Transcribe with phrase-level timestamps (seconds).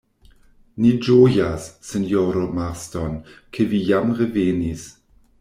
[0.83, 3.21] Ni ĝojas, sinjoro Marston,
[3.59, 4.89] ke vi jam revenis.